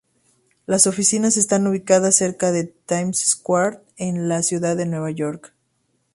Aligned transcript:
Las 0.65 0.87
oficinas 0.87 1.37
están 1.37 1.67
ubicadas 1.67 2.15
cerca 2.17 2.51
de 2.51 2.63
Times 2.63 3.19
Square, 3.23 3.81
en 3.97 4.29
la 4.29 4.41
ciudad 4.41 4.75
de 4.75 4.87
Nueva 4.87 5.11
York. 5.11 5.53